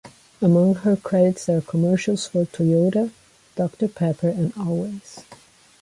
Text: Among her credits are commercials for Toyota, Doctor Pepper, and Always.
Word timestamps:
Among 0.41 0.73
her 0.77 0.95
credits 0.97 1.47
are 1.47 1.61
commercials 1.61 2.25
for 2.25 2.45
Toyota, 2.45 3.11
Doctor 3.55 3.87
Pepper, 3.87 4.29
and 4.29 4.51
Always. 4.57 5.19